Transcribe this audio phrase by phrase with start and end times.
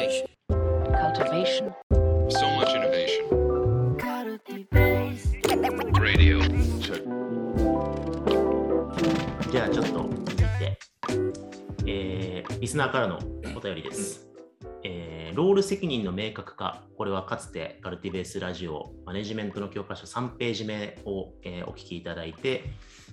[0.00, 0.26] Cultivation.
[0.48, 1.74] cultivation,
[2.30, 3.28] So much innovation.
[6.00, 6.40] Radio.
[9.50, 10.78] じゃあちょっと続いて、
[11.86, 13.18] えーリスナーからの
[13.54, 14.26] お便りです。
[14.84, 22.64] えーロール責任の明確化、これはかつてカルティベースラジオマネジメントの教科書3ページ目を、えーお聞きいただいて、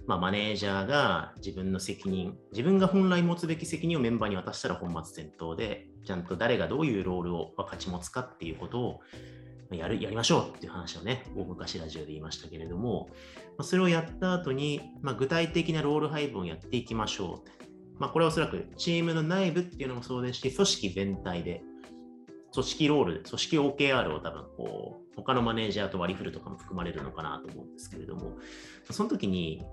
[0.08, 9.00] まあ、マネージャーが自分の責任、自分が本来持つべき責任をメンバーに渡したら本末転倒で、ちゃんと誰がどういうロールを分かち持つかっていうことを
[9.70, 13.10] やるやりましょうっていう話をね、大昔ラジオで言いましたけれども、
[13.62, 18.00] それをやった後に、まあ、具体的なロール配分をやっていきましょう。
[18.00, 21.64] まあ、これはおそらくチームの内部っていうのもそうですし、組織全体で、
[22.54, 28.38] 組織ロール、組織 OKR を多分こう、他のマネージャーと割り振るとかも含まれるのかなと思うんですけれども、
[28.90, 29.66] その時に、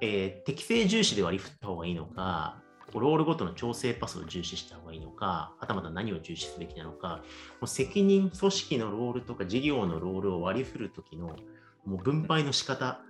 [0.00, 2.62] えー適正重視で割り振った方がいいのか、
[2.92, 7.22] ロールごとの調整パスを重視した方がいいのか、はたまた何を重視すべきなのか、
[7.60, 11.36] もう責任、組織のロールとか事業のロールを割り振るときの
[11.84, 13.00] もう分配の仕方、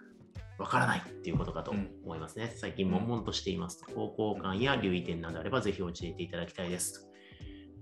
[0.58, 1.70] わからないっていうことかと
[2.04, 2.52] 思いますね。
[2.56, 3.90] 最近、悶々としていますと。
[3.92, 7.08] 方向感や留意点などあれば、ぜひ教えていただきたいです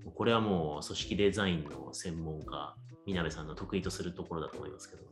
[0.05, 0.11] と。
[0.13, 5.03] これはもう組織デザインの専門家、みなべさんの得意とするところだと思いますけど。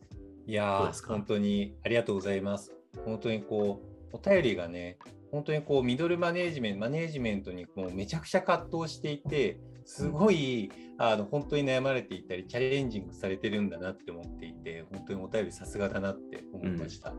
[0.47, 2.73] いやー本当にありがとうございます。
[3.05, 3.81] 本当にこ
[4.13, 4.99] う、お便りがね、
[5.31, 17.15] 本当にこう、ミドルマネージメント、マネージメントにもうめちゃくちゃ葛藤していて、すごい、あの、本当に悩まれていたり、チャレンジングされてるんだなって思っていて、本当にお便りさすがだなって思いました。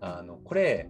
[0.00, 0.88] あの、これ、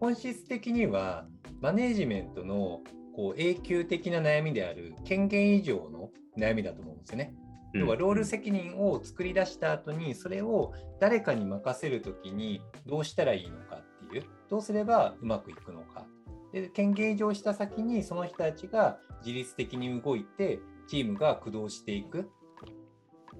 [0.00, 1.26] 本質的には、
[1.60, 2.80] マネージメントの
[3.14, 7.34] こう永久的な悩みである権限以上の悩みだと思うんですよね。
[7.74, 16.06] 要はロール責任を作り出した後にそれを誰かに任せるときにどうしたらいいのかっていうどうすればうまくいくのか。
[16.52, 22.30] で権限移譲した先にその人たちが自律的に動いてチームが駆動していく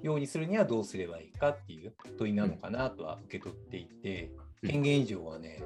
[0.01, 4.71] ようにするにはどうすればいいかっていう問いなのかなとは受け取っていてうん。
[4.71, 5.63] 権限移譲はね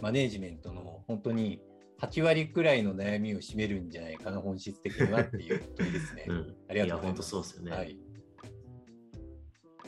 [0.00, 1.60] マネージメントの本当に
[2.02, 6.24] 8割くらいの悩みを占めるんじゃないかな本質的にはっていう問いですね。
[6.28, 7.70] うん、ありがとうございますや、本当そうですよね。
[7.72, 7.96] はい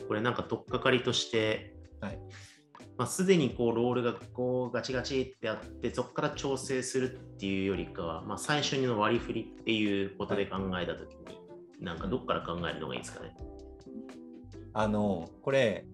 [0.07, 2.19] これなんか取っかかりとして、はい
[2.97, 11.39] まあ、すでにこうロールがこうガチガチってあって、そこから調整するっていうよりかは、まあ、最初の割り振りっていうことで考えたときに、
[11.79, 13.35] なんかどっから考えるのがいいですかね？
[14.73, 15.85] あのこれ、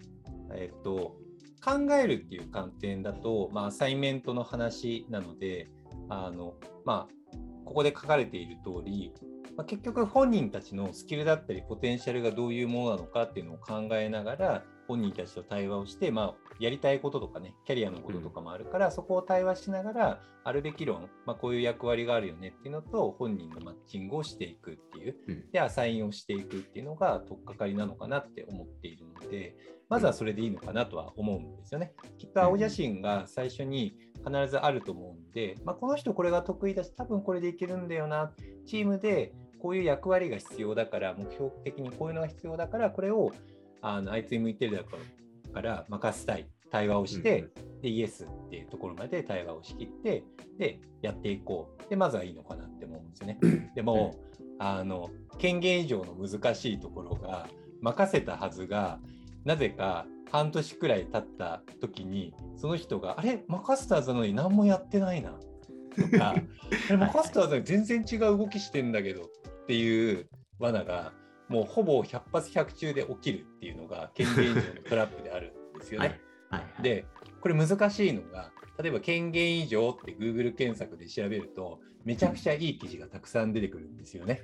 [0.56, 1.18] えっと、
[1.63, 5.68] 考えるっていう観点だと、まあ、アサイメントの話なので
[6.09, 6.56] あの、
[6.86, 9.14] まあ、ここで書かれている通り、
[9.56, 25.52] まあ、結局本人たちのスキルだったりポテンシャルがどういうものなのかっていうのを考えながら本人たちと対話をして、まあ、やりたいこととかねキャリアのこととかもあるから、そこを対話しながらあるべき論、まあ、こういう役割があるよねっていうのと本人のマッチングをしていくっていううん。
[25.52, 29.56] でアサインをしていくっていうのが取っかかりなのかなって思っているので
[29.90, 31.94] まずはそれでいいのかなとは思うんですよね。
[32.18, 38.31] きっと青写真が最初に必ずあると思うんで、まあ、この人これが得意だし多分これでいけるんだよな
[38.66, 43.31] チームでこういう役割が必要だから目標的にこういうのが必要だからこれを
[43.81, 44.84] あのあいつに向いてるだ
[45.50, 46.48] から任せたい。
[46.72, 47.48] 対話をして、
[47.82, 50.24] でイエスっていうところまで対話をしきって
[50.58, 51.90] でやっていこう。
[51.90, 53.40] でまずはいいのかなって思うんですよね。
[53.76, 54.16] でも
[54.60, 57.48] あの権限以上の難しいところが
[57.82, 59.00] 任せたはずが
[59.46, 65.40] なぜか半年くらい経った時にその人が「あれ任せたはずなのに何もやってないな」
[66.12, 66.36] とか
[66.90, 69.24] 「あれ任せたはずなのに全然違う動きしてんだけど」
[69.64, 70.30] っていう
[70.60, 71.14] 罠が
[71.50, 76.20] もうほぼ100発100中で起きるっていうのが権限以上のトラップであるんですよね。
[76.50, 76.62] はい。
[76.62, 77.06] はい、で
[77.42, 78.52] これ難しいのが
[78.82, 84.42] 例えば権限以上って Google 検索で調べるとめちゃくちゃいい記事がたくさん出てくるんですよね。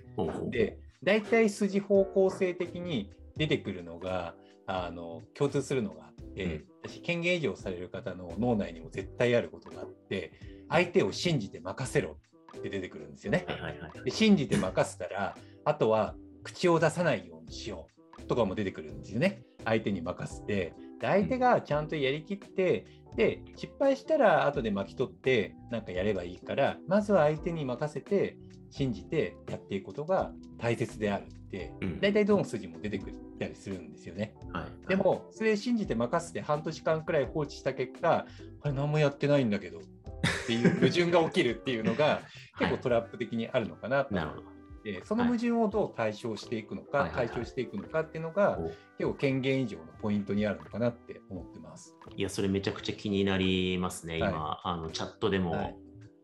[0.49, 4.35] で大体筋方向性的に出てくるのが
[4.67, 10.33] あの共通するのがあって、私権限以上される方の脳内にも絶対あることがあって
[10.69, 12.17] 相手を信じて任せろ
[12.57, 13.45] って出てくるんですよね。
[13.47, 14.03] はいはいはい。
[14.03, 17.87] で信じて任せたらあとは口を出さないようにしよ
[18.17, 19.43] うとかも出てくるんですよね。
[19.65, 20.73] 相手に任せて。
[20.99, 22.85] で相手がちゃんとやりきって
[23.17, 28.37] で失敗したら後で巻き取ってなんかやればいいからまずは相手に任せて
[28.71, 31.99] 信じてやっていくことが大切であるってうん。
[32.01, 34.33] 大体どの筋も出てくったりするんですよね。
[34.51, 38.25] はい、でも、それ信じて任せて半年間くらい放置した結果、
[38.61, 39.81] あれ何もやってないんだけどっ
[40.47, 42.21] ていう矛盾が起きるっていうのが
[42.59, 44.13] 結構トラップ的にあるのかなと。
[44.13, 44.54] なるほど。
[44.89, 48.63] 思って、その矛盾をどう対処していくのか、はい解消していくのかっていうのがお
[48.97, 51.95] 結構権限以上のポイントにあるのかなって思ってます。
[52.15, 54.17] いや、それめちゃくちゃ気になりますね。
[54.17, 55.79] 今、はあのチャットでも、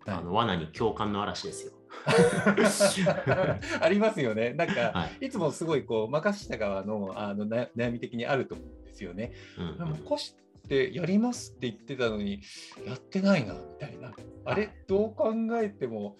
[0.05, 1.73] あの罠に共感の嵐ですよ。
[3.81, 4.53] ありますよね。
[4.53, 9.33] なんか、はいい、つもすごいこう任した側のあのな悩み的にあると思うんですよね。
[9.57, 10.35] うんでもこし
[10.67, 12.41] てやりますって言ってたのに
[12.85, 14.13] やってないなみたいな。
[14.45, 14.69] あれ？
[14.87, 16.17] どう考えても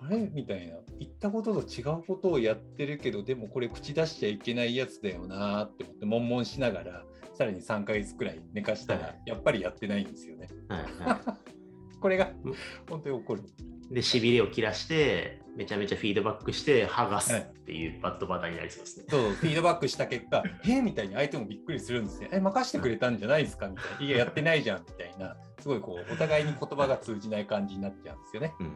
[0.00, 0.76] あれみたいな。
[0.98, 7.04] 言ったことと違うことをやってるけどでもこれ口出しちゃいけないやつだよなって思って悶々しながら
[7.34, 10.48] さらに3ヶ月くらい寝かしたらはいやっぱりやってないんですよね。
[10.68, 11.38] はいは
[12.00, 12.54] これがうん
[12.88, 13.42] 本当に起こる。
[13.90, 19.06] い、で、しびれを切らして、めちゃめちゃフィードバックして、剥がすっていうバッドバターになりそうですね。
[19.10, 22.28] そうフィードバックした結果、えみたいに相手もびっくりするんですよ。
[22.32, 23.66] え、任してくれたんじゃないですか？
[23.68, 24.00] みたいな。
[24.06, 28.54] いや、やってないじゃんみたいな、すごいこう、お互いに言葉が通じない感じになっちゃうんですよね。
[28.60, 28.72] うんうん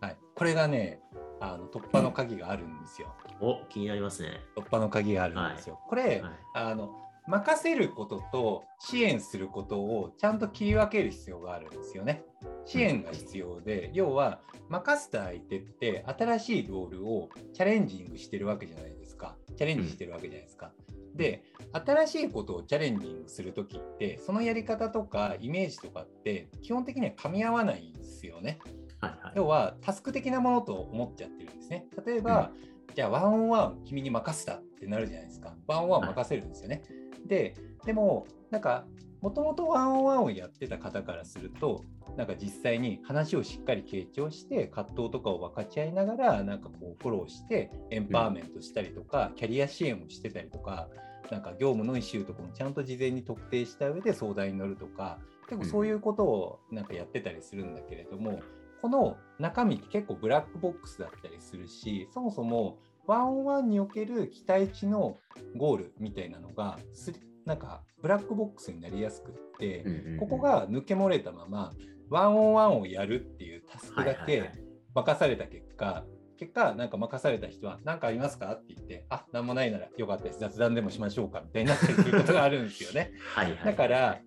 [0.00, 0.16] はい。
[0.34, 1.00] これがね、
[1.40, 3.14] あの突破の鍵があるんですよ。
[3.40, 3.48] うん。
[3.48, 4.40] お、気になりますね。
[4.56, 5.78] 突破の鍵があるんですよ。
[5.88, 12.24] これ、はいあの、任せることと支援することをちゃんと切り分ける必要があるんですよね。
[12.64, 14.40] 支援が必要で、要は
[14.70, 19.36] 任せた相手って新しいロールをチャレンジングしてるわけじゃないですか。
[19.58, 20.72] チャレンジしてるわけじゃないですか。
[21.14, 21.42] で、
[21.72, 28.58] 新しいことをチャレンジングするときって、そのやり方とかイメージとかって基本的には噛み合わないんですよね。
[29.00, 29.32] はいはい。
[29.36, 31.86] 要はタスク的なものと思っちゃってるんですね。
[32.06, 32.52] 例えば、
[32.94, 35.54] じゃあワンオンワン君に任せたってなるじゃないですか。
[35.66, 36.82] ワンオンワン任せるんですよね。
[37.26, 37.54] で、
[37.84, 38.86] でも、なんか、
[39.20, 41.84] もともとワンオンワンをやってた方からすると、
[42.16, 50.88] なんか実際に話をしっかり傾聴して、葛藤とかを分かち合いながら、なんかこうフォローして、エンパワーメントしたりとか、キャリア支援をしてたりとか、
[51.30, 55.18] なんか業務のイシューとかもちゃんと事前に特定した上で相談に乗るとか、
[55.48, 58.40] 結構そういうことをなんかやってたりするんだけれども、
[58.80, 62.78] この中身って結構ブラックボックスだったりするし、そもそも
[63.08, 65.18] ワンオンワンにおける期待値の
[65.56, 67.12] ゴールみたいなのがす
[67.44, 69.84] なんかブラックボックスになりやすくって、
[70.20, 71.72] ここ、が抜け漏れたまま
[72.10, 74.52] ワンオンワンをやるっていうタスクだけ
[74.94, 76.04] 任された結果、
[76.38, 83.12] 結果、なんか任された人は、何かありますかって言って、あ、なんもないならよかったです、雑談でもしましょうかみたいになったりすることがあるんですよね。
[83.34, 83.64] はいはい。
[83.64, 84.20] だから、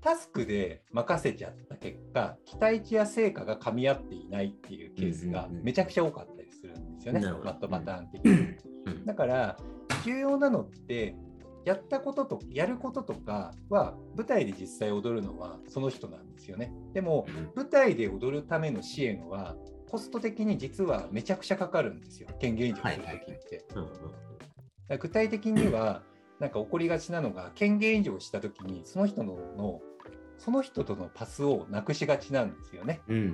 [0.00, 7.46] タスクで任せちゃった結果、期待値や成果が噛み合っていないっていうケースがうんうんうんめちゃくちゃ多かったりするんですよね、なるほど。
[7.46, 8.30] バットパターン的に。
[8.86, 9.04] うん。
[9.04, 9.56] だから、
[10.04, 11.16] 重要なのって、
[11.64, 16.72] やったことと、やることとかは、舞台で実際踊るのはその人なんですよね。
[16.92, 17.26] でも、
[17.56, 19.56] 舞台で踊るための支援は、
[19.90, 23.64] コスト的に実はめちゃくちゃかかるんですよ、権限移譲するときって。
[23.74, 23.90] うんうん。
[23.90, 24.04] だか
[24.88, 26.02] ら具体的には、
[26.38, 29.80] なんか起こりがちなのが、権限移譲したときに、その人のの、
[30.38, 33.00] その人とのパスをなくしがちなんですよね。
[33.08, 33.26] うんうんう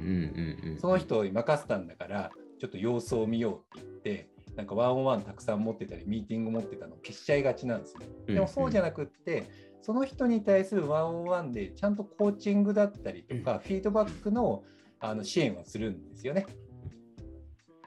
[0.66, 0.78] んうん。
[0.78, 8.06] その人に任せたんだから、ちょっと様子を見ようって言って、なんかワンオンワンたくさん持ってたり、ミーティング持ってたのを消しちゃいがちなんですね。
[8.26, 9.50] でもそうじゃなくって、
[9.81, 14.62] その人に対するワンオンワンでちゃんとコーチングだったりとか、フィードバックの
[15.00, 16.46] あの支援はするんですよね。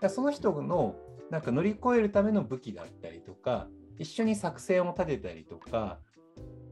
[0.02, 0.96] だその人の
[1.30, 3.68] なんか乗り越えるための武器だったりとか、
[4.00, 6.00] 一緒に作戦を立てたりとか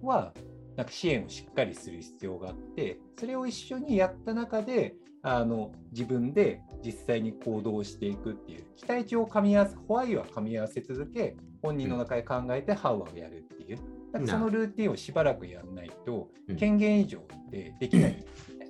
[0.01, 0.33] は、
[0.75, 13.79] なんか支援をしっかりする必要があって、それを一緒にやった中で、あの自分で実際に行動していくっていう、期待値を噛み合わせ、ホワイは噛み合わせ続け、本人の中で考えてハウアをやるっていう、
[14.11, 18.67] なんかそのルーティンをしばらくやらないとうん、権限以上ってできないんですよね。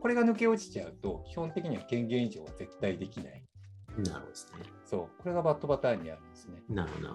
[0.00, 3.42] これが抜け落ちちゃうと、基本的には権限以上は絶対できない。
[3.98, 4.75] なるほどですね。
[4.86, 6.62] そう、これがバットパターンにあるんですね。
[6.68, 7.08] なるほど、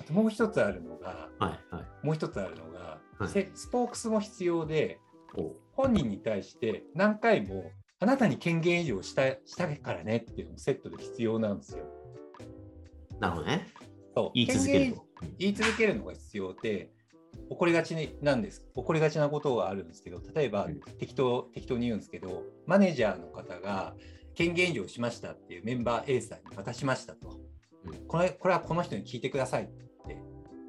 [0.00, 1.30] あともう一つあるのが。
[1.38, 2.06] はいはい。
[2.06, 4.98] もう一つあるのが、はいせスポークスも必要で、
[5.36, 11.84] お本人に対して何回もあなたに権限移譲したしたからねっていうのもセットで必要なんですよ。
[13.20, 13.68] なるほどね。
[14.14, 15.04] そう言い続けると。
[15.38, 16.90] 言い続けるのが必要で、
[17.50, 18.66] 起こりがちになんです。
[18.74, 23.94] 起こりがちなことがあるんですけど、例えば、うん適当適当に言うんですけど、マネージャーの方が
[24.34, 27.28] 権限移譲しましたっていうメンバー A さんに渡しましたと。
[27.28, 27.54] うん
[28.08, 30.18] これこれはこの人に聞いてくださいって、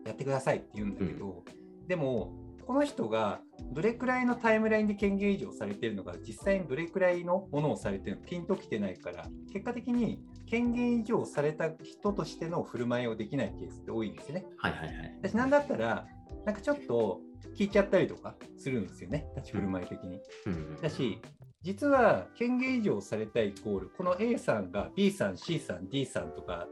[0.06, 1.44] やってくださいって言うんだけど、
[1.88, 2.34] でも、
[2.66, 3.42] この人が
[3.72, 14.46] どれくらいのタイムラインで権限移譲されているのか、実際にどれくらいのものをされているのか、ピンときてないから、結果的に権限移譲された人としての振る舞いをできないケースって多いんですよね。
[14.58, 15.18] はいはいはい。
[15.22, 16.08] 私なんだったら、
[16.46, 17.22] なんかちょっと
[17.56, 20.20] 聞いちゃったりとかするんですよね、立ち振る舞い的に。
[20.48, 21.22] うんだし、
[21.66, 26.68] 実は権限移譲されたイコール、この A さんが B さん、C さん、D さんとか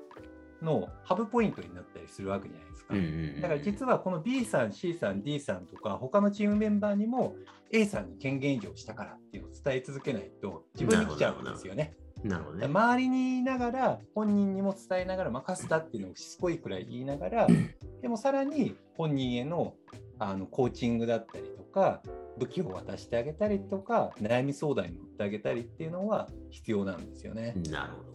[0.61, 3.41] のハブポイントになったりするわけじゃないですか。
[3.41, 7.35] だから実はこの B さん、C さん、D さんとか他のチームメンバーにも
[7.71, 11.95] A さんに権限移譲したからっていうのを伝え続けないと自分に来ちゃうんですよね。
[12.23, 12.65] なるほどね。
[12.67, 17.47] 周りにいながら本人にも伝えながら任せたっていうのをしつこいくらい言いながら
[18.03, 19.73] でもさらに本人への
[20.19, 22.03] あのコーチングだったりとか
[22.37, 27.53] 武器を渡してあげたりとか悩み相談に乗ってあげたりっていうのは必要なんですよね。
[27.69, 28.13] なるほど。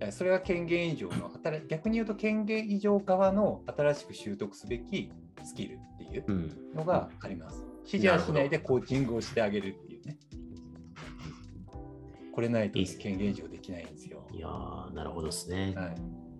[0.00, 5.10] えそれが権限以上の働逆に言うと権限以上側の新しく習得すべき
[5.42, 6.56] スキルっていううん。
[6.74, 7.64] のがあります。
[7.86, 10.18] 指示はしないでコーチングをしてあげるっていうね。
[12.32, 14.26] これないと権限以上できないんですよ。
[14.30, 15.72] いやー、なるほどですね。
[15.74, 15.94] はい、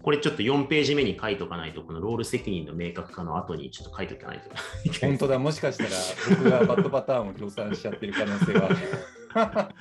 [0.06, 4.50] これちょっと4ページ目に書いとかないと、このロール責任の明確化の後にちょっと書いとかないと
[5.04, 5.90] 本当だ、もしかしたら
[6.30, 8.76] 僕がバッドパターンを量産しちゃってる可能性がある。
[9.34, 9.72] ま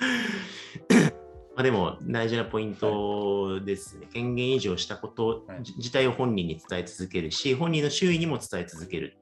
[1.57, 4.07] あでも大事なポイントですね。
[4.11, 9.19] 権限以上したことはい自体を本人に伝え続けるし、本人の周囲にも伝え続ける。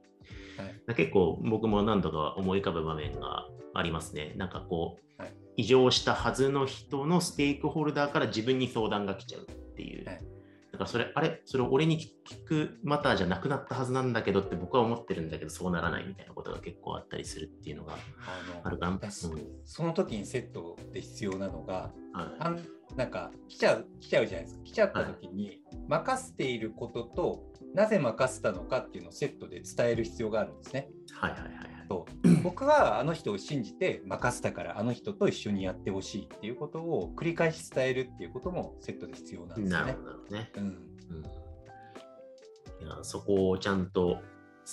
[0.56, 4.32] はい結構僕も何度か思い浮かぶ場面がありますね。
[4.36, 9.44] なんかこう、はい異常したはずの人のステークホルダーから自分に相談が来ちゃうっ
[9.74, 10.06] ていう。
[10.06, 10.33] はい
[10.74, 18.98] だからそれ、あれ、それ俺に聞くマターじゃなくなったはずなんだけどって僕は思ってるんだけど、そうならないみたいなことが結構あったりするっていうのがああるかな。
[18.98, 24.64] だしうんその時にセットで必要なのが、はいなんか来ちゃう来ちゃうじゃないですか。
[24.64, 30.88] 来ちゃった時に、任せていることとなぜ任せたのかっていうのをセットで伝える必要があるんですね。
[31.12, 31.88] はいはいはいはい。
[31.88, 32.06] と
[32.42, 39.96] 僕はあの人を信じて任せたからあの人と一緒にやってほしいっていうことを繰り返し伝えるっていうこともセットで必要なんですよね
[40.30, 40.52] ね。
[40.56, 40.62] うん。
[40.62, 40.74] うん。
[42.86, 44.18] いやそこをちゃんと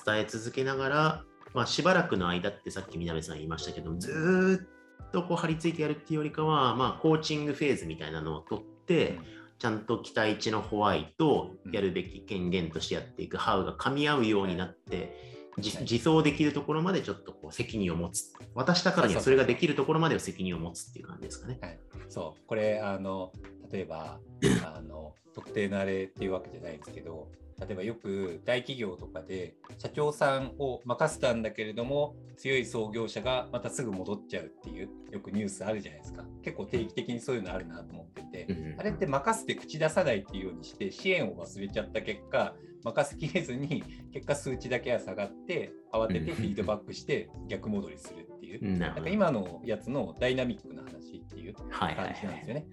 [0.06, 9.20] 伝え続けながら、まあ、しばらくの間ってさっき南さん言いましたけど、ずーっとこう張り付いてやるっていうよりかは、まあ、コーチングフェーズみたいなのを取って、
[9.60, 18.32] ちゃんと期待値のホワイト、やるべき権限としてやっていく、ハウが噛み合うようになって、自走できるところまでちょっとこう責任を持つ。
[18.56, 21.80] 渡したからにはそれができるところまでは責任を持つっていう感じですかね。
[22.10, 22.48] そう。
[22.48, 23.32] これあの
[23.72, 24.20] 例えば
[24.64, 27.30] あの特定のあれっていうわけじゃないんですけど
[27.60, 36.26] 例えばよく大企業とかで社長さんを任せたんだけれども強い創業者がまたすぐ戻っちゃうっていうよくニュースあるじゃないですか。
[36.42, 38.80] 結構定期的にそういうのあるなと思ってて、うん。
[38.80, 52.14] あれって任せて口出さないっていうようにして支援を忘れちゃった結果任せきれずに結果数値だけは下がって慌ててフィードバックして逆戻りするっていう なんか今のやつのダイナミックな話っていうはいはいはい。
[52.14, 52.66] 感じなんですよね。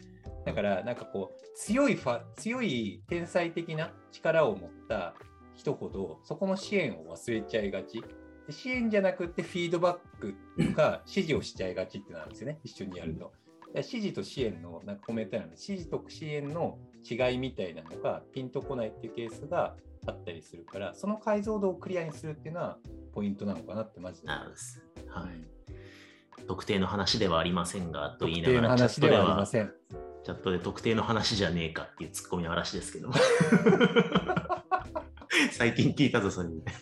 [0.44, 5.14] だからなんかこう強いファ強い天才的な力を持った
[5.54, 8.02] 人ほどそこの支援を忘れちゃいがち。
[8.46, 13.30] で支援じゃなくてフィードバックとか指示をしちゃいがちってなるんですよね、一緒にやると。
[13.74, 19.76] で指示と支援のなんかコメントなんで指示と支援の違いみたいなのがピンとこないっていうケースが
[20.08, 22.78] あったりするからその解像度をクリアにするっていうのは
[23.12, 24.82] ポイントなのかなってマジでなるです。
[25.08, 25.58] はうんい。
[26.46, 29.72] 特定の話ではありませんが、と言いながら、チャットで話ではありまは、せん。
[30.24, 33.14] チャットで特定の話じゃねえかっていうツッコミの嵐ですけども。
[35.52, 36.74] 最近聞いたぞ、それみたい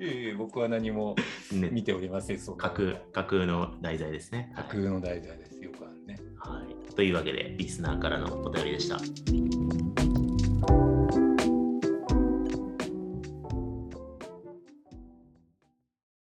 [0.00, 1.14] いえいえ僕は何も
[1.52, 1.58] な。
[1.58, 2.38] ね、見ておりません。
[2.38, 4.52] そんな架空架空の題材ですね。
[4.56, 5.60] 架空の題材です。
[5.62, 6.18] よくあるね。
[6.38, 6.94] はい。
[6.94, 8.98] というわけで、リスナーからのお便りでした。